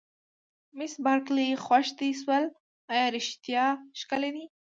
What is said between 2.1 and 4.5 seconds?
شول، ایا رښتیا ښکلي دي؟